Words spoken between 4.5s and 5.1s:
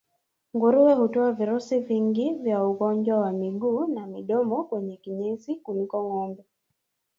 kwenye